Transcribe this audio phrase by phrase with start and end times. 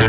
[0.00, 0.08] Halo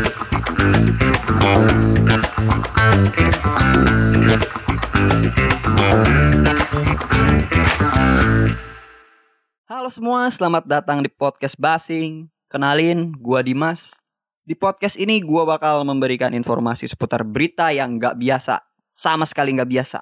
[9.92, 12.24] semua, selamat datang di podcast Basing.
[12.48, 14.00] Kenalin, gua Dimas.
[14.48, 19.68] Di podcast ini gua bakal memberikan informasi seputar berita yang nggak biasa, sama sekali nggak
[19.68, 20.00] biasa.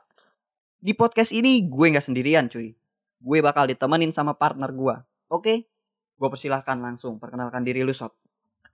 [0.78, 2.78] Di podcast ini gue nggak sendirian, cuy.
[3.18, 5.02] Gue bakal ditemenin sama partner gua.
[5.26, 5.66] Oke?
[6.14, 8.14] Gua persilahkan langsung perkenalkan diri lu, Sob.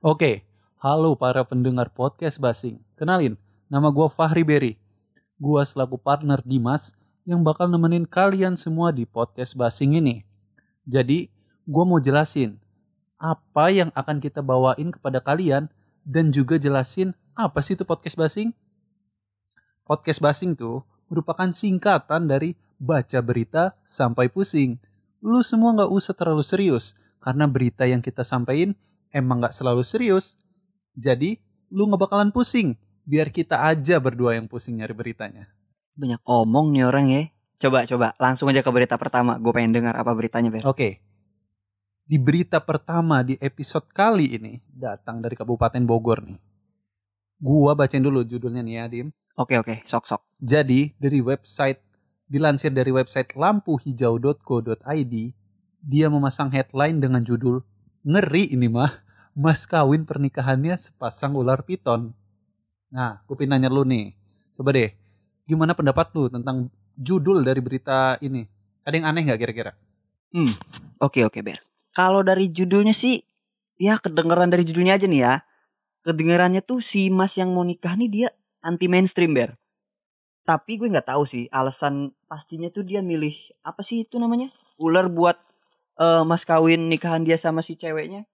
[0.04, 0.55] Oke,
[0.86, 2.78] halo para pendengar podcast Basing.
[2.94, 3.34] Kenalin,
[3.66, 4.78] nama gua Fahri Berry.
[5.34, 6.94] Gua selaku partner Dimas
[7.26, 10.22] yang bakal nemenin kalian semua di podcast Basing ini.
[10.86, 11.26] Jadi,
[11.66, 12.54] gua mau jelasin
[13.18, 15.66] apa yang akan kita bawain kepada kalian
[16.06, 18.54] dan juga jelasin apa sih itu podcast Basing.
[19.82, 24.78] Podcast Basing tuh merupakan singkatan dari baca berita sampai pusing.
[25.18, 28.78] Lu semua nggak usah terlalu serius karena berita yang kita sampaikan
[29.10, 30.38] emang nggak selalu serius.
[30.96, 31.36] Jadi,
[31.70, 32.74] lu nggak bakalan pusing.
[33.06, 35.46] Biar kita aja berdua yang pusing nyari beritanya.
[35.94, 37.22] Banyak omong nih orang ya.
[37.62, 38.16] Coba, coba.
[38.18, 39.38] Langsung aja ke berita pertama.
[39.38, 40.66] Gue pengen dengar apa beritanya, Ber.
[40.66, 40.98] Oke.
[42.06, 46.38] Di berita pertama di episode kali ini datang dari Kabupaten Bogor nih.
[47.36, 49.08] Gua bacain dulu judulnya nih ya, Dim.
[49.36, 49.84] Oke, oke.
[49.84, 50.24] Sok-sok.
[50.40, 51.82] Jadi, dari website
[52.26, 55.14] dilansir dari website lampuhijau.co.id,
[55.86, 57.62] dia memasang headline dengan judul
[58.06, 59.02] Ngeri ini mah,
[59.36, 62.16] mas kawin pernikahannya sepasang ular piton.
[62.88, 64.16] Nah, pengen nanya lu nih.
[64.56, 64.96] Coba deh,
[65.44, 68.48] gimana pendapat lu tentang judul dari berita ini?
[68.88, 69.72] Ada yang aneh nggak kira-kira?
[70.32, 70.56] Hmm,
[71.04, 71.60] oke oke Ber.
[71.92, 73.20] Kalau dari judulnya sih,
[73.76, 75.34] ya kedengeran dari judulnya aja nih ya.
[76.08, 78.28] Kedengerannya tuh si Mas yang mau nikah nih dia
[78.64, 79.52] anti mainstream Ber.
[80.48, 83.34] Tapi gue nggak tahu sih alasan pastinya tuh dia milih
[83.66, 85.36] apa sih itu namanya ular buat
[85.98, 88.24] eh, mas kawin nikahan dia sama si ceweknya.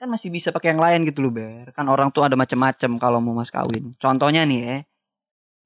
[0.00, 1.76] Kan masih bisa pakai yang lain gitu loh Ber.
[1.76, 3.92] Kan orang tuh ada macem-macem kalau mau mas kawin.
[4.00, 4.76] Contohnya nih ya,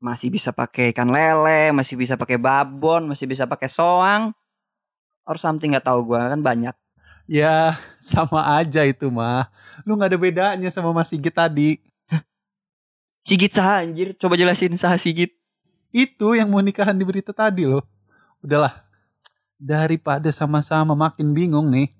[0.02, 4.34] masih bisa pakai ikan lele, masih bisa pakai babon, masih bisa pakai soang,
[5.22, 6.74] or something nggak tahu gue kan banyak.
[7.30, 9.54] Ya, sama aja itu mah.
[9.86, 11.78] Lu nggak ada bedanya sama Mas Sigit tadi.
[13.26, 15.30] Sigit sah anjir, coba jelasin sah Sigit.
[15.94, 17.86] Itu yang mau nikahan di berita tadi loh.
[18.42, 18.82] Udahlah,
[19.62, 21.94] daripada sama-sama makin bingung nih,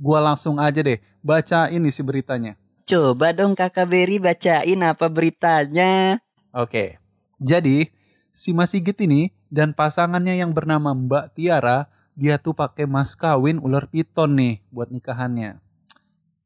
[0.00, 2.54] gua langsung aja deh baca ini si beritanya.
[2.86, 6.22] Coba dong kakak Berry bacain apa beritanya.
[6.54, 7.02] Oke.
[7.42, 7.90] Jadi,
[8.30, 13.60] si Mas Sigit ini dan pasangannya yang bernama Mbak Tiara, dia tuh pakai mas kawin
[13.60, 15.60] ular piton nih buat nikahannya.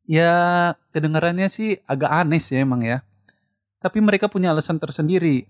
[0.09, 0.35] Ya,
[0.91, 3.07] kedengarannya sih agak aneh sih emang ya.
[3.79, 5.47] Tapi mereka punya alasan tersendiri.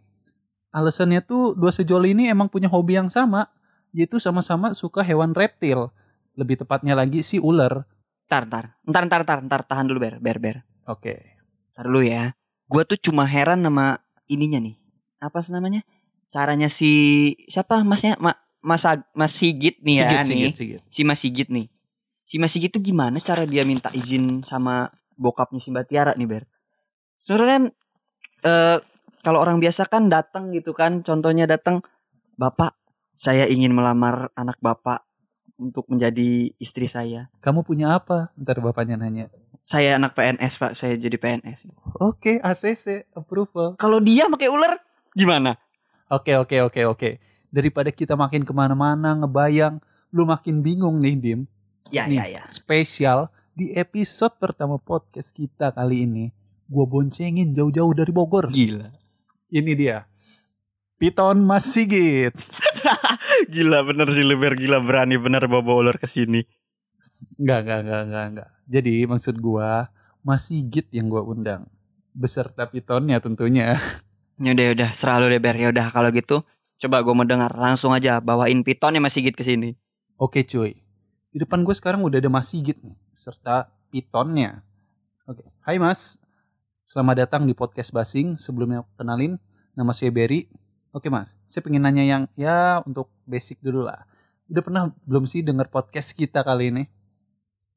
[0.71, 3.49] Alasannya tuh dua sejoli ini emang punya hobi yang sama,
[3.97, 5.89] yaitu sama-sama suka hewan reptil.
[6.41, 7.85] Lebih tepatnya lagi si ular.
[8.25, 10.57] Ntar, ntar, ntar, ntar, ntar, ntar, tahan dulu ber, ber, ber.
[10.89, 11.37] Oke.
[11.77, 12.33] Ntar dulu ya.
[12.65, 14.81] Gua tuh cuma heran sama ininya nih.
[15.21, 15.85] Apa namanya?
[16.33, 18.33] Caranya si siapa masnya Ma,
[18.65, 20.25] Mas Mas Sigit nih ya Sigit, nih.
[20.25, 20.81] Sigit, Sigit.
[20.89, 21.67] Si Mas Sigit nih.
[22.25, 26.29] Si Mas Sigit tuh gimana cara dia minta izin sama bokapnya si Mbak Tiara nih
[26.31, 26.47] ber?
[27.19, 27.65] Sebenarnya kan
[28.47, 28.79] eh
[29.21, 31.85] kalau orang biasa kan datang gitu kan, contohnya datang,
[32.41, 32.73] Bapak,
[33.13, 35.05] saya ingin melamar anak Bapak
[35.57, 37.31] untuk menjadi istri saya.
[37.41, 38.35] Kamu punya apa?
[38.37, 39.33] Ntar bapaknya nanya.
[39.61, 41.69] Saya anak PNS Pak, saya jadi PNS.
[42.01, 43.77] Oke, ACC approval.
[43.77, 44.81] Kalau dia pakai ular,
[45.13, 45.61] gimana?
[46.11, 47.11] Oke oke oke oke.
[47.53, 49.79] Daripada kita makin ke mana-mana ngebayang,
[50.11, 51.41] lu makin bingung nih Dim.
[51.93, 52.43] Ya Nih, ya ya.
[52.49, 56.25] Spesial di episode pertama podcast kita kali ini,
[56.71, 58.49] gua boncengin jauh-jauh dari Bogor.
[58.49, 58.91] Gila.
[59.51, 60.07] Ini dia,
[60.97, 62.33] Piton Mas Sigit.
[63.49, 66.45] Gila bener sih Leber gila berani bener bawa ular ke sini.
[67.41, 68.49] Enggak enggak enggak enggak enggak.
[68.69, 69.89] Jadi maksud gua
[70.21, 71.65] Mas Sigit yang gua undang
[72.13, 73.81] beserta Pitonnya tentunya.
[74.41, 75.53] Ya udah udah serah lu deh Ber.
[75.53, 76.41] Ya udah kalau gitu
[76.81, 79.77] coba gue mau dengar langsung aja bawain pitonnya Mas Sigit ke sini.
[80.17, 80.81] Oke cuy.
[81.31, 84.65] Di depan gue sekarang udah ada Mas Sigit nih, serta Pitonnya.
[85.29, 86.19] Oke, hai Mas.
[86.81, 88.35] Selamat datang di podcast Basing.
[88.35, 89.39] Sebelumnya kenalin,
[89.77, 90.51] nama saya Berry.
[90.91, 94.03] Oke Mas, saya pengen nanya yang ya untuk basic dulu lah.
[94.51, 96.85] Udah pernah belum sih denger podcast kita kali ini?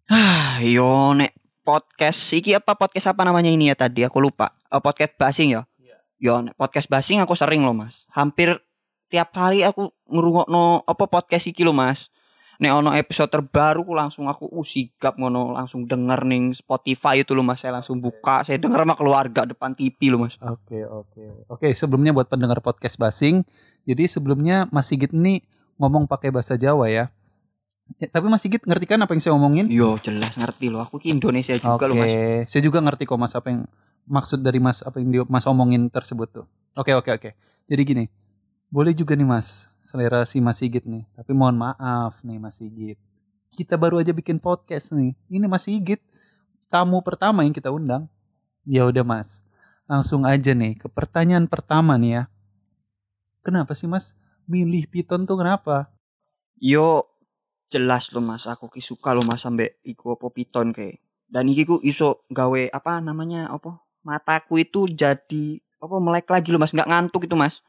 [0.10, 1.30] Ah, yo nek
[1.62, 4.58] podcast iki apa podcast apa namanya ini ya tadi aku lupa.
[4.74, 5.62] Oh, podcast basing ya.
[5.78, 5.98] Iya.
[6.18, 8.10] Yo nek podcast basing aku sering loh Mas.
[8.10, 8.58] Hampir
[9.14, 12.10] tiap hari aku ngrungokno apa podcast iki loh Mas.
[12.64, 17.36] Nek ono episode terbaru ku langsung aku uh sigap ngono langsung denger ning Spotify itu
[17.36, 17.60] loh Mas.
[17.60, 20.40] Saya langsung buka, saya denger sama keluarga depan TV loh Mas.
[20.40, 21.52] Oke, oke.
[21.52, 23.44] Oke, sebelumnya buat pendengar podcast Basing,
[23.84, 25.44] jadi sebelumnya Mas Sigit ini
[25.76, 27.12] ngomong pakai bahasa Jawa ya.
[28.00, 29.68] Ya, tapi Mas Sigit ngerti kan apa yang saya omongin?
[29.68, 30.88] Yo jelas ngerti loh.
[30.88, 32.16] Aku ki Indonesia juga Oke, loh Mas.
[32.48, 33.68] saya juga ngerti kok Mas apa yang
[34.08, 36.46] maksud dari Mas apa yang dia Mas omongin tersebut tuh.
[36.80, 37.36] Oke oke oke.
[37.68, 38.06] Jadi gini,
[38.72, 41.06] boleh juga nih Mas selera si Mas Sigit nih.
[41.14, 42.98] Tapi mohon maaf nih Mas Sigit.
[43.54, 45.14] Kita baru aja bikin podcast nih.
[45.30, 46.02] Ini Mas Sigit
[46.74, 48.10] tamu pertama yang kita undang.
[48.66, 49.46] Ya udah Mas,
[49.86, 52.24] langsung aja nih ke pertanyaan pertama nih ya.
[53.46, 54.18] Kenapa sih Mas
[54.50, 55.94] milih piton tuh kenapa?
[56.58, 57.06] Yo
[57.70, 60.98] jelas lo mas, aku ki suka lo mas sampai iku apa piton kayak.
[61.30, 63.78] Dan iki ku iso gawe apa namanya apa?
[64.02, 67.62] Mataku itu jadi apa melek lagi lo mas, nggak ngantuk itu mas.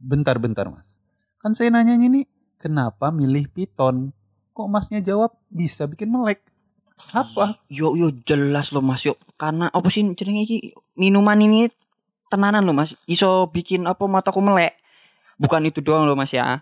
[0.00, 0.96] Bentar-bentar Mas.
[1.36, 2.24] Kan saya nanyanya nih,
[2.56, 4.16] kenapa milih piton?
[4.56, 6.40] Kok Masnya jawab bisa bikin melek?
[7.12, 7.56] Apa?
[7.72, 9.16] Yo yo jelas lo mas yo.
[9.40, 10.58] Karena apa sih jenenge iki
[11.00, 11.72] minuman ini
[12.28, 12.92] tenanan lo mas.
[13.08, 14.76] Iso bikin apa mataku melek.
[15.40, 16.60] Bukan itu doang lo mas ya.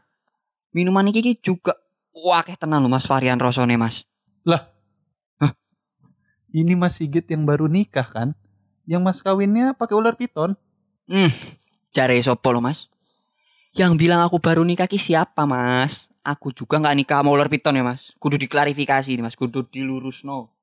[0.71, 1.75] Minuman ki juga
[2.15, 4.07] wah kayak tenan lo mas varian rosone mas.
[6.49, 8.33] Ini Mas Sigit yang baru nikah kan?
[8.89, 10.57] Yang Mas kawinnya pakai ular piton?
[11.05, 11.29] Hmm,
[11.93, 12.89] cari sopo lo mas.
[13.77, 16.09] Yang bilang aku baru nikah ki siapa mas?
[16.23, 18.15] Aku juga nggak nikah sama ular piton ya mas.
[18.17, 19.35] Kudu diklarifikasi nih mas.
[19.35, 20.55] Kudu dilurus no.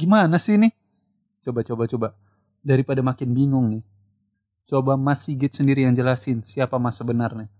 [0.00, 0.72] Gimana sih ini?
[1.44, 2.08] Coba coba coba.
[2.64, 3.84] Daripada makin bingung nih.
[4.64, 7.52] Coba Mas Sigit sendiri yang jelasin siapa Mas sebenarnya.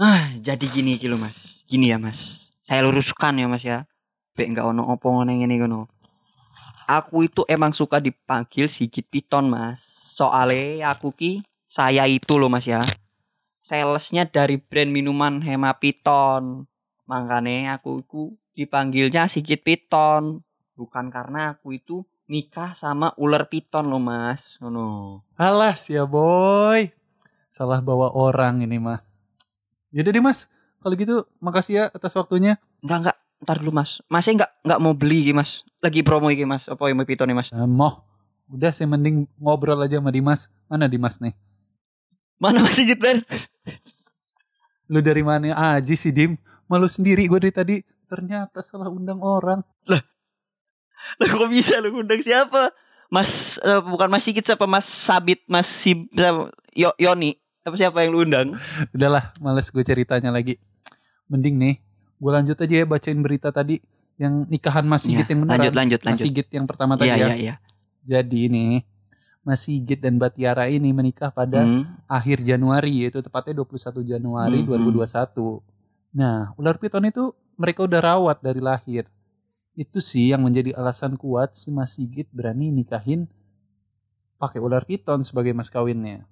[0.00, 1.60] Ah, jadi gini iki lho Mas.
[1.68, 2.52] Gini ya Mas.
[2.64, 3.84] Saya luruskan ya Mas ya.
[4.32, 5.92] Bek enggak ono opo ngene ngene ngono.
[6.88, 9.84] Aku itu emang suka dipanggil Sigit Piton Mas.
[10.16, 12.80] Soale aku ki saya itu loh Mas ya.
[13.66, 16.70] Salesnya dari brand minuman Hema Piton.
[17.10, 18.22] Makanya aku itu
[18.54, 20.46] dipanggilnya Sigit Piton.
[20.78, 24.62] Bukan karena aku itu nikah sama ular piton loh Mas.
[24.62, 25.18] Ngono.
[25.34, 26.94] Alas ya boy.
[27.50, 29.02] Salah bawa orang ini mah.
[29.90, 30.46] Yaudah deh Mas.
[30.78, 32.62] Kalau gitu makasih ya atas waktunya.
[32.86, 33.98] Enggak enggak, ntar dulu Mas.
[34.06, 35.66] Masnya enggak enggak mau beli iki Mas.
[35.82, 36.70] Lagi promo iki Mas.
[36.70, 37.50] Apa yang mau piton nih Mas?
[37.50, 38.06] Eh, moh.
[38.46, 40.46] Udah saya mending ngobrol aja sama Dimas.
[40.70, 41.34] Mana Dimas nih?
[42.36, 43.20] Mana Mas Sigit Ber?
[44.86, 46.36] Lu dari mana aja sih Dim?
[46.66, 47.76] Malu sendiri gue dari tadi.
[48.06, 49.62] Ternyata salah undang orang.
[49.86, 52.70] Lah kok bisa lu ngundang siapa?
[53.06, 56.10] Mas eh, bukan Mas Sigit siapa Mas Sabit, Mas Sib?
[56.74, 57.38] Yo, Yoni.
[57.62, 58.54] Apa siapa yang lu undang?
[58.94, 60.58] Udahlah, males gue ceritanya lagi.
[61.26, 61.74] Mending nih,
[62.16, 63.82] gue lanjut aja ya bacain berita tadi
[64.16, 65.54] yang nikahan Mas Sigit Iya, yang beneran.
[65.58, 66.24] lanjut, lanjut, Mas lanjut.
[66.30, 67.26] Sigit yang pertama tadi Iya ya.
[67.26, 67.54] iya iya.
[68.06, 68.64] Jadi ini
[69.46, 71.86] Mas Sigit dan Mbak Tiara ini menikah pada Hmm.
[72.10, 75.62] akhir Januari yaitu tepatnya 21 Januari Hmm, 2021.
[76.10, 79.06] Nah, ular piton itu mereka udah rawat dari lahir.
[79.78, 83.30] Itu sih yang menjadi alasan kuat si Mas Sigit berani nikahin
[84.36, 86.26] pakai ular piton sebagai mas kawinnya.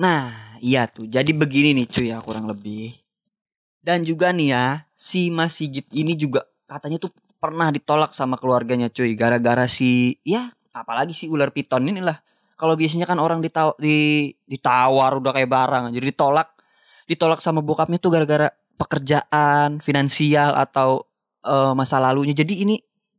[0.00, 0.32] Nah,
[0.64, 1.04] iya tuh.
[1.04, 2.96] Jadi begini nih cuy ya kurang lebih.
[3.80, 4.64] Dan juga nih ya,
[4.98, 10.50] si Mas Sigit ini juga katanya tuh pernah ditolak sama keluarganya cuy gara-gara si ya
[10.74, 12.18] apalagi si ular piton ini lah.
[12.56, 16.48] Kalau biasanya kan orang ditaw di ditawar udah kayak barang, jadi ditolak
[17.06, 21.04] ditolak sama bokapnya tuh gara-gara pekerjaan, finansial atau
[21.44, 22.32] eh, masa lalunya.
[22.32, 22.76] Jadi ini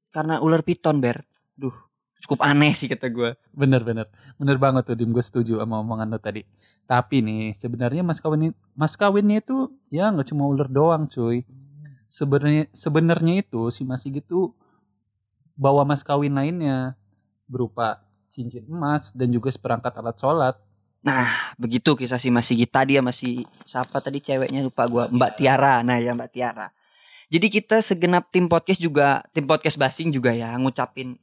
[0.09, 1.21] karena ular piton, Ber.
[1.53, 1.73] Duh,
[2.21, 3.37] cukup aneh sih kata gue.
[3.53, 6.41] Bener bener bener banget tuh Dim gue setuju sama omongan lo tadi.
[6.87, 11.43] Tapi nih sebenarnya mas kawin mas kawinnya itu ya nggak cuma ular doang cuy.
[12.07, 14.55] Sebenarnya sebenarnya itu si Mas Sigit tuh
[15.59, 16.95] bawa mas kawin lainnya
[17.51, 18.06] berupa
[18.37, 20.56] cincin emas dan juga seperangkat alat sholat.
[21.01, 25.41] Nah, begitu kisah si Mas Sigit tadi ya masih siapa tadi ceweknya lupa gua, Mbak
[25.41, 25.81] Tiara.
[25.81, 26.69] Nah, ya Mbak Tiara.
[27.27, 31.17] Jadi kita segenap tim podcast juga, tim podcast Basing juga ya ngucapin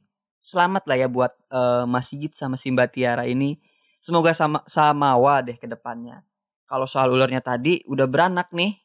[0.45, 3.57] selamat lah ya buat eh, Mas Sigit sama si Mbak Tiara ini.
[3.97, 6.21] Semoga sama samawa deh ke depannya.
[6.69, 8.77] Kalau soal ularnya tadi udah beranak nih.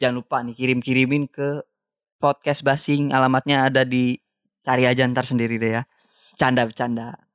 [0.00, 1.64] Jangan lupa nih kirim-kirimin ke
[2.16, 4.16] podcast Basing alamatnya ada di
[4.64, 5.82] cari aja ntar sendiri deh ya.
[6.40, 7.25] Canda bercanda.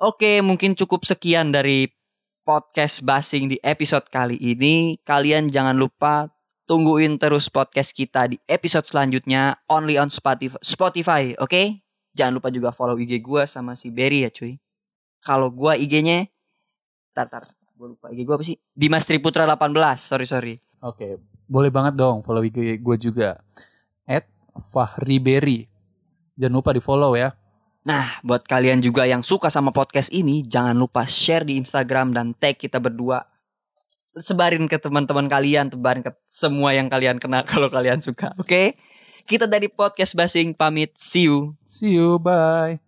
[0.00, 1.92] Oke, mungkin cukup sekian dari
[2.48, 4.96] podcast Basing di episode kali ini.
[5.04, 6.32] Kalian jangan lupa
[6.64, 10.08] tungguin terus podcast kita di episode selanjutnya only on
[10.64, 11.84] Spotify, oke?
[12.16, 14.56] Jangan lupa juga follow IG gua sama si Berry ya cuy.
[15.20, 16.32] Kalau gua IG-nya
[17.12, 18.56] tar tar, gua lupa IG gua apa sih?
[18.72, 20.00] Dimas Triputra 18.
[20.00, 20.54] Sorry sorry.
[20.80, 23.36] Oke, boleh banget dong follow IG gue juga.
[24.08, 24.24] At
[24.56, 25.68] Fahri Berry.
[26.40, 27.36] Jangan lupa di follow ya.
[27.80, 32.36] Nah, buat kalian juga yang suka sama podcast ini, jangan lupa share di Instagram dan
[32.36, 33.24] tag kita berdua.
[34.20, 38.76] Sebarin ke teman-teman kalian, tebarin ke semua yang kalian kenal kalau kalian suka, oke?
[39.24, 41.56] Kita dari podcast Basing pamit, see you.
[41.64, 42.80] See you, bye.